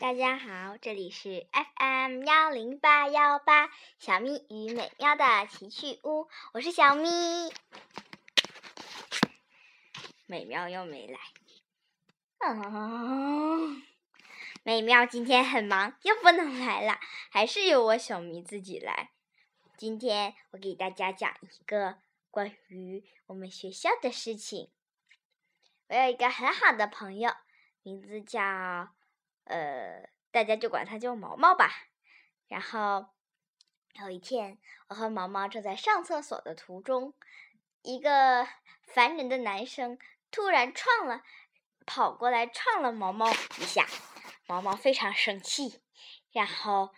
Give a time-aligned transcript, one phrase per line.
[0.00, 7.10] 大家好，这里是 FM 幺零八幺八小咪与美妙的奇趣屋，我是小咪。
[10.24, 11.18] 美妙又没来，
[12.38, 13.76] 啊！
[14.62, 16.98] 美妙今天很忙，又不能来了，
[17.28, 19.10] 还是由我小咪自己来。
[19.76, 21.98] 今天我给大家讲一个
[22.30, 24.70] 关于我们学校的事情。
[25.88, 27.30] 我有一个很好的朋友，
[27.82, 28.88] 名字叫。
[29.50, 31.88] 呃，大家就管他叫毛毛吧。
[32.46, 33.06] 然后
[33.94, 37.14] 有一天，我和毛毛正在上厕所的途中，
[37.82, 38.46] 一个
[38.86, 39.98] 烦人的男生
[40.30, 41.22] 突然撞了，
[41.84, 43.88] 跑过来撞了毛毛一下。
[44.46, 45.82] 毛毛非常生气，
[46.30, 46.94] 然后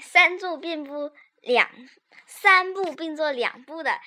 [0.00, 1.70] 三步并不两
[2.26, 4.00] 三步并作两步的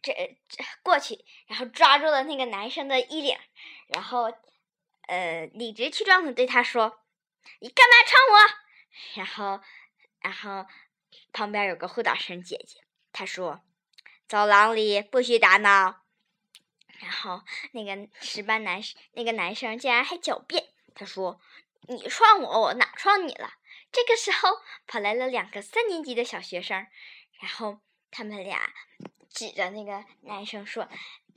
[0.00, 3.36] 这这过去，然后抓住了那个男生的衣领，
[3.88, 4.32] 然后。
[5.06, 7.00] 呃，理直气壮的对他说
[7.60, 8.54] ：“你干嘛撞我？”
[9.16, 9.60] 然后，
[10.20, 10.66] 然后
[11.32, 12.80] 旁边有个护导生姐姐，
[13.12, 13.62] 她说
[14.26, 16.02] ：“走廊里不许打闹。”
[17.00, 21.40] 然后那个十班男生，那个男生竟然还狡辩，他说
[21.88, 23.54] ：“你撞我，我哪撞你了？”
[23.92, 26.86] 这个时候跑来了两个三年级的小学生，
[27.40, 28.72] 然后他们俩
[29.28, 30.84] 指着那个男生说：“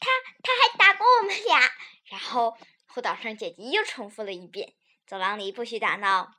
[0.00, 0.08] 他
[0.42, 1.60] 他还打过我们俩。”
[2.10, 2.56] 然后。
[2.92, 4.74] 护导生姐姐又重复了一遍
[5.06, 6.34] ：“走廊里不许打闹。”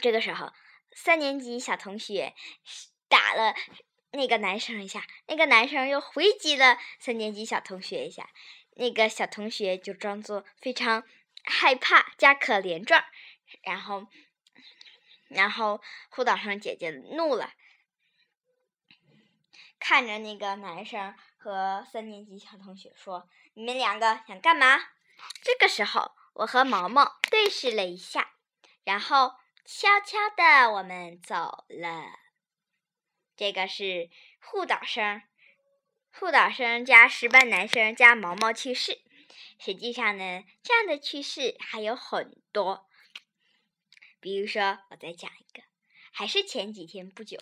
[0.00, 0.52] 这个时候，
[0.92, 2.34] 三年级小同学
[3.08, 3.54] 打了
[4.12, 8.30] 那个男生一下，那个男生又回击了三年级小同学一下，
[8.76, 11.04] 那个小同学就装作非常
[11.44, 13.04] 害怕加可怜状，
[13.62, 14.08] 然后，
[15.28, 17.52] 然后护导生姐姐怒了，
[19.78, 24.88] 看着那个男生和三年级小同学说：“你们两个想干嘛？”
[25.44, 28.32] 这个时候，我和毛毛对视了一下，
[28.82, 29.34] 然后
[29.66, 32.06] 悄悄的我们走了。
[33.36, 34.08] 这个是
[34.40, 35.20] 护导生，
[36.10, 39.02] 护导生加十班男生加毛毛去世。
[39.58, 42.88] 实际上呢，这样的趣事还有很多。
[44.20, 45.62] 比如说，我再讲一个，
[46.10, 47.38] 还是前几天不久，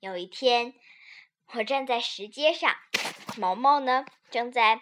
[0.00, 0.72] 有一天，
[1.48, 2.74] 我站在石阶上，
[3.36, 4.80] 毛毛呢正在。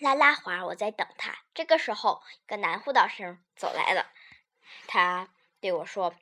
[0.00, 1.36] 拉拉环，我在等他。
[1.52, 4.06] 这个时候，一个男护导生走来了，
[4.86, 5.28] 他
[5.60, 6.14] 对我说：“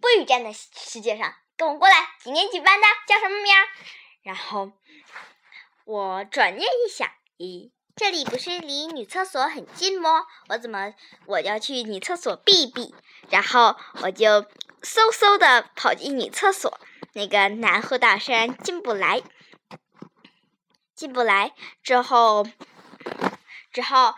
[0.00, 1.96] 不许站在世界上，跟我过来。
[2.20, 3.52] 几年几班的，叫什么名？”
[4.22, 4.70] 然后
[5.84, 10.26] 我转念一想，咦，这里不是离女厕所很近吗？
[10.48, 10.94] 我怎么
[11.26, 12.94] 我要去女厕所避避？
[13.28, 14.42] 然后我就
[14.82, 16.78] 嗖嗖的跑进女厕所，
[17.14, 19.20] 那个男护导生进不来，
[20.94, 22.46] 进不来之后。
[23.76, 24.14] 之后，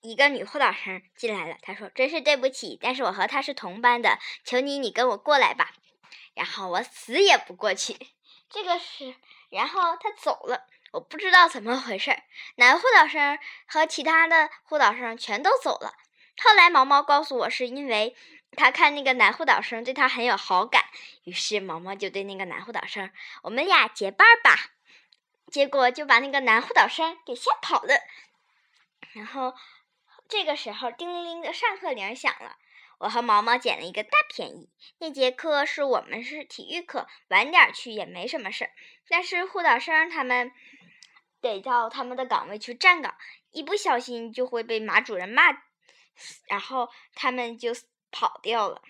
[0.00, 1.56] 一个女护导生进来了。
[1.60, 5.72] 她说：“真是对不起，但是我和他是同班的，求你，你跟我过来吧。”
[6.32, 7.98] 然后我死也不过去。
[8.48, 9.14] 这个是，
[9.50, 12.22] 然后他走了，我不知道怎么回事儿。
[12.54, 15.92] 男护导生和其他的护导生全都走了。
[16.42, 18.16] 后来毛毛告诉我，是因为
[18.56, 20.86] 他看那个男护导生对他很有好感，
[21.24, 23.10] 于是毛毛就对那个男护导生
[23.44, 24.70] ：“我们俩结伴吧。”
[25.52, 28.00] 结果就把那个男护导生给吓跑了。
[29.12, 29.54] 然后，
[30.28, 32.56] 这个时候，叮铃铃的上课铃响了。
[32.98, 34.68] 我和毛毛捡了一个大便宜。
[34.98, 38.72] 那节课是我们是体育课，晚点去也没什么事儿。
[39.08, 40.52] 但是护导生他们
[41.40, 43.16] 得到他们的岗位去站岗，
[43.52, 45.44] 一不小心就会被马主任骂，
[46.46, 47.72] 然后他们就
[48.10, 48.82] 跑掉了。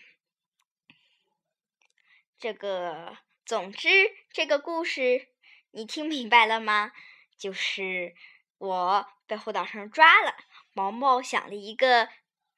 [2.36, 3.16] 这个，
[3.46, 3.88] 总之，
[4.32, 5.28] 这个故事
[5.70, 6.90] 你听明白了吗？
[7.38, 8.14] 就是。
[8.60, 10.36] 我被胡导生抓了，
[10.74, 12.10] 毛毛想了一个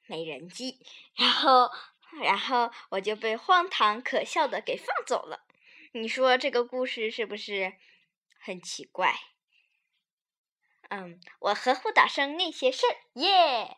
[0.05, 1.71] 美人计，然后，
[2.21, 5.45] 然后我就被荒唐可笑的给放走了。
[5.93, 7.75] 你说这个故事是不是
[8.37, 9.15] 很奇怪？
[10.89, 13.77] 嗯，我和胡导生那些事儿，耶。